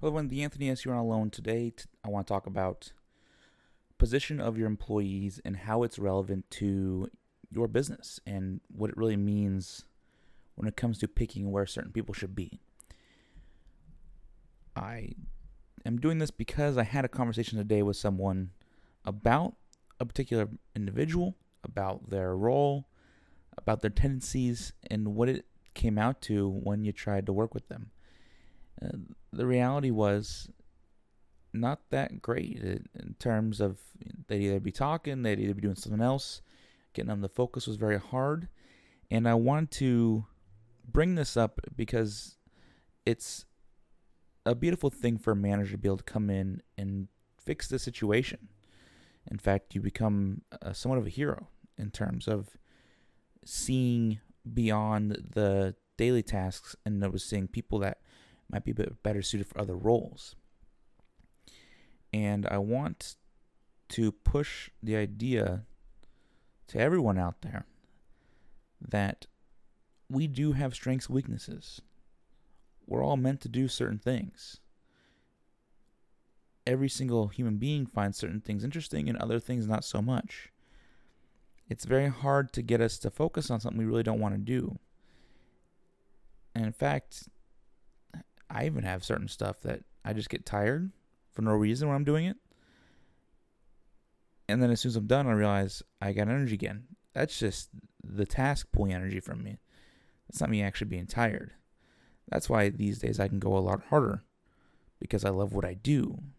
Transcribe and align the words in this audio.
Hello, 0.00 0.10
everyone. 0.10 0.28
The 0.28 0.42
Anthony 0.42 0.68
S. 0.70 0.84
You're 0.84 0.94
on 0.94 1.00
alone 1.00 1.30
today. 1.30 1.72
I 2.04 2.08
want 2.08 2.26
to 2.26 2.32
talk 2.32 2.46
about 2.46 2.92
position 3.96 4.40
of 4.40 4.58
your 4.58 4.66
employees 4.66 5.40
and 5.44 5.56
how 5.56 5.84
it's 5.84 6.00
relevant 6.00 6.50
to 6.50 7.08
your 7.48 7.68
business 7.68 8.18
and 8.26 8.60
what 8.68 8.90
it 8.90 8.96
really 8.96 9.16
means 9.16 9.84
when 10.56 10.66
it 10.66 10.76
comes 10.76 10.98
to 10.98 11.08
picking 11.08 11.52
where 11.52 11.64
certain 11.64 11.92
people 11.92 12.12
should 12.12 12.34
be. 12.34 12.58
I 14.74 15.12
am 15.86 16.00
doing 16.00 16.18
this 16.18 16.32
because 16.32 16.76
I 16.76 16.82
had 16.82 17.04
a 17.04 17.08
conversation 17.08 17.56
today 17.56 17.82
with 17.82 17.96
someone 17.96 18.50
about 19.04 19.54
a 20.00 20.04
particular 20.04 20.48
individual, 20.74 21.36
about 21.62 22.10
their 22.10 22.36
role, 22.36 22.88
about 23.56 23.80
their 23.80 23.90
tendencies, 23.90 24.72
and 24.90 25.14
what 25.14 25.28
it 25.28 25.46
came 25.72 25.98
out 25.98 26.20
to 26.22 26.48
when 26.48 26.84
you 26.84 26.90
tried 26.92 27.26
to 27.26 27.32
work 27.32 27.54
with 27.54 27.68
them. 27.68 27.92
Uh, 28.82 28.88
the 29.32 29.46
reality 29.46 29.90
was 29.90 30.48
not 31.52 31.80
that 31.90 32.20
great 32.20 32.58
in 32.58 33.14
terms 33.18 33.60
of 33.60 33.78
they'd 34.26 34.42
either 34.42 34.60
be 34.60 34.72
talking, 34.72 35.22
they'd 35.22 35.38
either 35.38 35.54
be 35.54 35.62
doing 35.62 35.76
something 35.76 36.02
else. 36.02 36.42
Getting 36.92 37.08
them 37.08 37.22
to 37.22 37.28
focus 37.28 37.66
was 37.66 37.76
very 37.76 37.98
hard. 37.98 38.48
And 39.10 39.28
I 39.28 39.34
wanted 39.34 39.70
to 39.72 40.26
bring 40.86 41.14
this 41.14 41.36
up 41.36 41.60
because 41.74 42.36
it's 43.06 43.44
a 44.46 44.54
beautiful 44.54 44.90
thing 44.90 45.18
for 45.18 45.32
a 45.32 45.36
manager 45.36 45.72
to 45.72 45.78
be 45.78 45.88
able 45.88 45.98
to 45.98 46.04
come 46.04 46.30
in 46.30 46.62
and 46.76 47.08
fix 47.38 47.68
the 47.68 47.78
situation. 47.78 48.48
In 49.30 49.38
fact, 49.38 49.74
you 49.74 49.80
become 49.80 50.42
uh, 50.62 50.72
somewhat 50.72 50.98
of 50.98 51.06
a 51.06 51.10
hero 51.10 51.48
in 51.78 51.90
terms 51.90 52.28
of 52.28 52.50
seeing 53.44 54.20
beyond 54.52 55.30
the 55.32 55.74
daily 55.96 56.22
tasks 56.22 56.76
and 56.84 57.00
noticing 57.00 57.48
people 57.48 57.78
that 57.78 57.98
might 58.50 58.64
be 58.64 58.70
a 58.70 58.74
bit 58.74 59.02
better 59.02 59.22
suited 59.22 59.46
for 59.46 59.60
other 59.60 59.76
roles. 59.76 60.34
And 62.12 62.46
I 62.46 62.58
want 62.58 63.16
to 63.90 64.12
push 64.12 64.70
the 64.82 64.96
idea 64.96 65.62
to 66.68 66.78
everyone 66.78 67.18
out 67.18 67.42
there 67.42 67.66
that 68.80 69.26
we 70.08 70.26
do 70.26 70.52
have 70.52 70.74
strengths 70.74 71.10
weaknesses. 71.10 71.80
We're 72.86 73.04
all 73.04 73.16
meant 73.16 73.40
to 73.42 73.48
do 73.48 73.66
certain 73.66 73.98
things. 73.98 74.60
Every 76.66 76.88
single 76.88 77.28
human 77.28 77.56
being 77.56 77.86
finds 77.86 78.18
certain 78.18 78.40
things 78.40 78.64
interesting 78.64 79.08
and 79.08 79.18
other 79.18 79.40
things 79.40 79.66
not 79.66 79.84
so 79.84 80.00
much. 80.00 80.50
It's 81.68 81.84
very 81.84 82.08
hard 82.08 82.52
to 82.52 82.62
get 82.62 82.80
us 82.80 82.98
to 82.98 83.10
focus 83.10 83.50
on 83.50 83.60
something 83.60 83.78
we 83.78 83.86
really 83.86 84.02
don't 84.02 84.20
want 84.20 84.34
to 84.34 84.40
do. 84.40 84.78
And 86.54 86.64
in 86.64 86.72
fact, 86.72 87.28
I 88.54 88.66
even 88.66 88.84
have 88.84 89.04
certain 89.04 89.28
stuff 89.28 89.60
that 89.62 89.82
I 90.04 90.12
just 90.12 90.30
get 90.30 90.46
tired 90.46 90.92
for 91.32 91.42
no 91.42 91.50
reason 91.50 91.88
when 91.88 91.96
I'm 91.96 92.04
doing 92.04 92.26
it. 92.26 92.36
And 94.48 94.62
then 94.62 94.70
as 94.70 94.80
soon 94.80 94.90
as 94.90 94.96
I'm 94.96 95.06
done, 95.06 95.26
I 95.26 95.32
realize 95.32 95.82
I 96.00 96.12
got 96.12 96.28
energy 96.28 96.54
again. 96.54 96.84
That's 97.14 97.38
just 97.38 97.70
the 98.04 98.26
task 98.26 98.68
pulling 98.72 98.92
energy 98.92 99.20
from 99.20 99.42
me. 99.42 99.58
That's 100.28 100.40
not 100.40 100.50
me 100.50 100.62
actually 100.62 100.88
being 100.88 101.06
tired. 101.06 101.52
That's 102.30 102.48
why 102.48 102.68
these 102.68 102.98
days 102.98 103.18
I 103.18 103.28
can 103.28 103.38
go 103.38 103.56
a 103.56 103.58
lot 103.58 103.84
harder 103.90 104.22
because 105.00 105.24
I 105.24 105.30
love 105.30 105.52
what 105.52 105.64
I 105.64 105.74
do. 105.74 106.14
I'm 106.18 106.32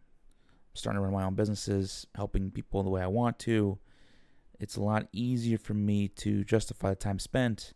starting 0.73 0.99
to 0.99 1.03
run 1.03 1.13
my 1.13 1.23
own 1.23 1.36
businesses, 1.36 2.08
helping 2.16 2.52
people 2.52 2.81
the 2.81 2.89
way 2.89 3.02
I 3.02 3.08
want 3.08 3.39
to. 3.39 3.77
It's 4.59 4.77
a 4.77 4.83
lot 4.83 5.08
easier 5.11 5.58
for 5.58 5.73
me 5.73 6.08
to 6.09 6.43
justify 6.43 6.91
the 6.91 6.95
time 6.95 7.19
spent. 7.19 7.73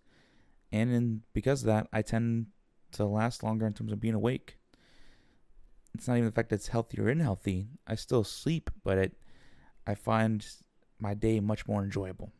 And 0.71 0.93
in, 0.93 1.21
because 1.33 1.63
of 1.63 1.67
that, 1.67 1.87
I 1.91 2.01
tend 2.01 2.47
to 2.93 3.05
last 3.05 3.43
longer 3.43 3.65
in 3.65 3.73
terms 3.73 3.91
of 3.91 3.99
being 3.99 4.13
awake. 4.13 4.57
It's 5.93 6.07
not 6.07 6.15
even 6.15 6.25
the 6.25 6.31
fact 6.31 6.49
that 6.49 6.55
it's 6.55 6.67
healthy 6.67 6.99
or 6.99 7.09
unhealthy. 7.09 7.67
I 7.87 7.95
still 7.95 8.23
sleep, 8.23 8.69
but 8.83 8.97
it 8.97 9.13
I 9.87 9.95
find 9.95 10.45
my 10.99 11.13
day 11.13 11.39
much 11.39 11.67
more 11.67 11.83
enjoyable. 11.83 12.31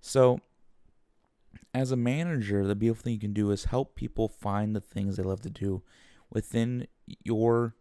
So, 0.00 0.40
as 1.74 1.90
a 1.90 1.96
manager, 1.96 2.66
the 2.66 2.74
beautiful 2.74 3.04
thing 3.04 3.14
you 3.14 3.20
can 3.20 3.32
do 3.32 3.50
is 3.50 3.66
help 3.66 3.94
people 3.94 4.28
find 4.28 4.74
the 4.74 4.80
things 4.80 5.16
they 5.16 5.22
love 5.22 5.42
to 5.42 5.50
do 5.50 5.82
within 6.30 6.86
your 7.22 7.74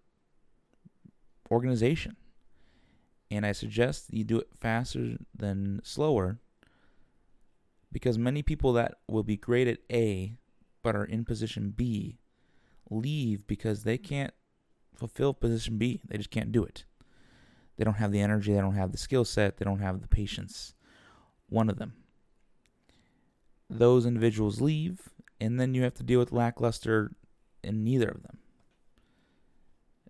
organization. 1.50 2.16
And 3.30 3.46
I 3.46 3.54
suggest 3.54 4.14
you 4.14 4.24
do 4.24 4.40
it 4.40 4.50
faster 4.60 5.18
than 5.34 5.80
slower 5.84 6.40
because 7.92 8.18
many 8.18 8.44
people 8.44 8.74
that 8.74 8.96
will 9.08 9.24
be 9.24 9.38
great 9.38 9.68
at 9.68 9.80
A 9.92 10.36
but 10.84 10.96
are 10.96 11.06
in 11.06 11.26
position 11.26 11.74
B 11.76 12.20
leave 12.90 13.48
because 13.48 13.84
they 13.84 13.98
can't 13.98 14.34
fulfill 14.96 15.34
position 15.34 15.78
B. 15.78 16.02
They 16.08 16.18
just 16.18 16.30
can't 16.30 16.52
do 16.52 16.64
it. 16.64 16.84
They 17.78 17.86
don't 17.86 17.96
have 17.96 18.12
the 18.12 18.20
energy, 18.20 18.54
they 18.54 18.62
don't 18.62 18.76
have 18.76 18.92
the 18.92 18.98
skill 18.98 19.26
set, 19.26 19.58
they 19.58 19.66
don't 19.66 19.80
have 19.80 20.02
the 20.02 20.08
patience. 20.08 20.76
One 21.50 21.70
of 21.70 21.80
them. 21.80 21.94
Those 23.70 24.06
individuals 24.06 24.62
leave, 24.62 25.10
and 25.40 25.60
then 25.60 25.74
you 25.74 25.84
have 25.84 25.96
to 25.96 26.04
deal 26.04 26.20
with 26.20 26.32
lackluster 26.32 27.14
in 27.64 27.84
neither 27.84 28.10
of 28.10 28.24
them. 28.24 28.38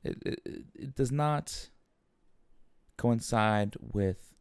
It, 0.03 0.17
it, 0.25 0.65
it 0.75 0.95
does 0.95 1.11
not 1.11 1.69
coincide 2.97 3.75
with 3.79 4.33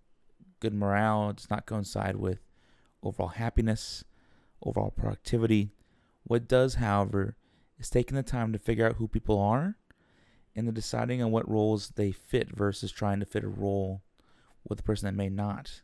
good 0.59 0.75
morale, 0.75 1.31
it 1.31 1.37
does 1.37 1.51
not 1.51 1.67
coincide 1.67 2.17
with 2.17 2.41
overall 3.03 3.29
happiness, 3.29 4.05
overall 4.65 4.91
productivity. 4.91 5.71
What 6.25 6.49
does, 6.49 6.75
however, 6.75 7.37
is 7.79 7.91
taking 7.91 8.17
the 8.17 8.23
time 8.23 8.53
to 8.53 8.59
figure 8.59 8.87
out 8.87 8.97
who 8.97 9.09
people 9.09 9.39
are 9.39 9.77
and 10.55 10.67
then 10.67 10.75
deciding 10.75 11.23
on 11.23 11.31
what 11.31 11.49
roles 11.49 11.91
they 11.91 12.13
fit 12.13 12.51
versus 12.51 12.93
trying 12.93 13.21
to 13.21 13.27
fit 13.27 13.45
a 13.45 13.49
role 13.49 14.03
with 14.69 14.81
a 14.81 14.83
person 14.83 15.07
that 15.07 15.15
may 15.15 15.29
not. 15.29 15.83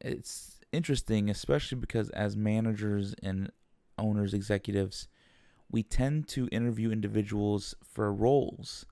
It's 0.00 0.60
interesting, 0.72 1.30
especially 1.30 1.78
because 1.78 2.10
as 2.10 2.36
managers 2.36 3.14
and 3.22 3.50
owners, 3.98 4.34
executives, 4.34 5.08
we 5.70 5.82
tend 5.82 6.28
to 6.28 6.48
interview 6.52 6.90
individuals 6.90 7.74
for 7.82 8.12
roles, 8.12 8.86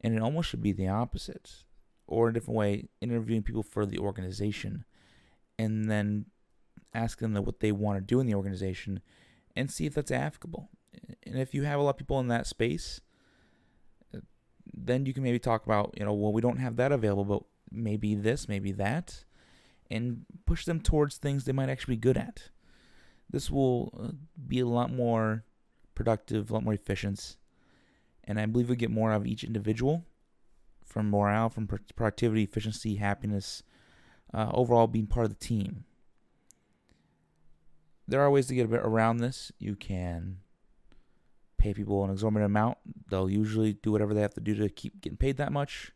and 0.00 0.14
it 0.14 0.22
almost 0.22 0.48
should 0.48 0.62
be 0.62 0.72
the 0.72 0.88
opposite. 0.88 1.64
Or, 2.06 2.28
a 2.28 2.32
different 2.32 2.56
way, 2.56 2.88
interviewing 3.00 3.42
people 3.42 3.62
for 3.62 3.84
the 3.84 3.98
organization 3.98 4.86
and 5.58 5.90
then 5.90 6.26
asking 6.94 7.34
them 7.34 7.44
what 7.44 7.60
they 7.60 7.72
want 7.72 7.98
to 7.98 8.00
do 8.00 8.20
in 8.20 8.26
the 8.26 8.34
organization 8.34 9.00
and 9.58 9.70
see 9.70 9.86
if 9.86 9.94
that's 9.94 10.10
applicable. 10.10 10.70
And 11.26 11.38
if 11.38 11.52
you 11.52 11.64
have 11.64 11.80
a 11.80 11.82
lot 11.82 11.90
of 11.90 11.96
people 11.96 12.20
in 12.20 12.28
that 12.28 12.46
space, 12.46 13.00
then 14.72 15.06
you 15.06 15.12
can 15.12 15.22
maybe 15.22 15.38
talk 15.38 15.66
about, 15.66 15.94
you 15.98 16.04
know, 16.04 16.12
well, 16.12 16.32
we 16.32 16.40
don't 16.40 16.58
have 16.58 16.76
that 16.76 16.92
available, 16.92 17.24
but 17.24 17.42
maybe 17.70 18.14
this, 18.14 18.48
maybe 18.48 18.72
that, 18.72 19.24
and 19.90 20.24
push 20.46 20.64
them 20.64 20.80
towards 20.80 21.16
things 21.16 21.44
they 21.44 21.52
might 21.52 21.68
actually 21.68 21.96
be 21.96 22.00
good 22.00 22.16
at. 22.16 22.50
This 23.30 23.50
will 23.50 23.92
uh, 24.00 24.12
be 24.46 24.60
a 24.60 24.66
lot 24.66 24.92
more 24.92 25.44
productive, 25.94 26.50
a 26.50 26.54
lot 26.54 26.64
more 26.64 26.74
efficient, 26.74 27.36
and 28.24 28.38
I 28.38 28.46
believe 28.46 28.68
we 28.70 28.76
get 28.76 28.90
more 28.90 29.12
out 29.12 29.22
of 29.22 29.26
each 29.26 29.44
individual 29.44 30.04
from 30.84 31.10
morale, 31.10 31.50
from 31.50 31.66
productivity, 31.96 32.44
efficiency, 32.44 32.96
happiness, 32.96 33.62
uh, 34.32 34.50
overall 34.52 34.86
being 34.86 35.06
part 35.06 35.24
of 35.24 35.30
the 35.30 35.44
team. 35.44 35.84
There 38.08 38.22
are 38.22 38.30
ways 38.30 38.46
to 38.46 38.54
get 38.54 38.72
around 38.72 39.18
this. 39.18 39.52
You 39.58 39.76
can 39.76 40.38
pay 41.58 41.74
people 41.74 42.02
an 42.04 42.10
exorbitant 42.10 42.46
amount. 42.46 42.78
They'll 43.10 43.28
usually 43.28 43.74
do 43.74 43.92
whatever 43.92 44.14
they 44.14 44.22
have 44.22 44.34
to 44.34 44.40
do 44.40 44.54
to 44.54 44.70
keep 44.70 45.02
getting 45.02 45.18
paid 45.18 45.36
that 45.36 45.52
much. 45.52 45.92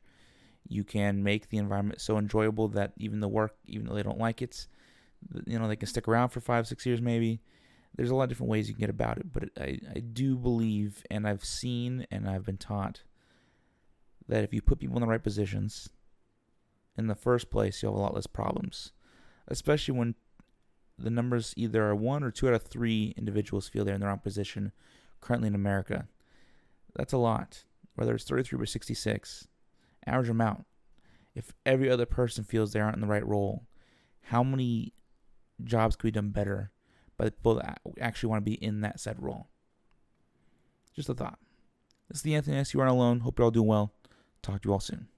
You 0.69 0.85
can 0.85 1.23
make 1.23 1.49
the 1.49 1.57
environment 1.57 2.01
so 2.01 2.19
enjoyable 2.19 2.69
that 2.69 2.93
even 2.99 3.21
the 3.21 3.29
work, 3.29 3.57
even 3.67 3.87
though 3.87 3.95
they 3.95 4.03
don't 4.03 4.19
like 4.19 4.43
it, 4.43 4.67
you 5.47 5.59
know, 5.59 5.69
they 5.69 5.77
can 5.77 5.89
stick 5.89 6.07
around 6.07 6.29
for 6.29 6.41
five, 6.41 6.67
six 6.67 6.85
years 6.85 7.01
maybe. 7.01 7.41
There's 7.97 8.11
a 8.11 8.15
lot 8.15 8.25
of 8.25 8.29
different 8.29 8.51
ways 8.51 8.69
you 8.69 8.75
can 8.75 8.81
get 8.81 8.91
about 8.91 9.19
it, 9.19 9.33
but 9.33 9.51
I, 9.59 9.79
I 9.95 10.01
do 10.01 10.37
believe, 10.37 11.05
and 11.11 11.27
I've 11.27 11.45
seen, 11.45 12.07
and 12.11 12.29
I've 12.29 12.45
been 12.45 12.57
taught 12.57 13.03
that 14.29 14.45
if 14.45 14.55
you 14.55 14.63
put 14.63 14.79
people 14.79 14.97
in 14.97 15.03
the 15.03 15.07
right 15.07 15.23
positions 15.23 15.91
in 16.97 17.07
the 17.07 17.15
first 17.15 17.51
place, 17.51 17.83
you'll 17.83 17.93
have 17.93 17.99
a 17.99 18.03
lot 18.03 18.15
less 18.15 18.27
problems, 18.27 18.93
especially 19.49 19.95
when 19.95 20.15
the 21.03 21.11
numbers 21.11 21.55
either 21.57 21.85
are 21.85 21.95
one 21.95 22.23
or 22.23 22.31
two 22.31 22.49
out 22.49 22.55
of 22.55 22.63
three 22.63 23.15
individuals 23.17 23.69
feel 23.69 23.85
they're 23.85 23.95
in 23.95 24.01
the 24.01 24.07
wrong 24.07 24.19
position 24.19 24.73
currently 25.21 25.49
in 25.49 25.55
America. 25.55 26.07
That's 26.95 27.13
a 27.13 27.19
lot. 27.19 27.65
Whether 27.95 28.15
it's 28.15 28.25
33 28.25 28.61
or 28.61 28.67
66, 28.67 29.49
average 30.07 30.29
amount. 30.29 30.67
If 31.35 31.53
every 31.65 31.91
other 31.91 32.07
person 32.07 32.45
feels 32.45 32.73
they 32.73 32.81
aren't 32.81 32.97
in 32.97 33.01
the 33.01 33.07
right 33.07 33.27
role, 33.27 33.65
how 34.23 34.43
many 34.43 34.93
jobs 35.65 35.97
could 35.97 36.09
be 36.09 36.11
done 36.11 36.31
better 36.31 36.71
by 37.17 37.27
the 37.27 37.31
people 37.33 37.55
that 37.55 37.81
actually 38.01 38.31
want 38.31 38.45
to 38.45 38.51
be 38.51 38.63
in 38.63 38.81
that 38.83 39.01
said 39.01 39.23
role? 39.23 39.49
Just 40.95 41.09
a 41.09 41.15
thought. 41.15 41.39
This 42.09 42.19
is 42.19 42.23
the 42.23 42.35
Anthony 42.35 42.59
S. 42.59 42.75
You 42.75 42.81
aren't 42.81 42.93
alone. 42.93 43.21
Hope 43.21 43.39
you're 43.39 43.45
all 43.45 43.51
doing 43.51 43.69
well. 43.69 43.93
Talk 44.43 44.63
to 44.63 44.69
you 44.69 44.73
all 44.73 44.81
soon. 44.81 45.09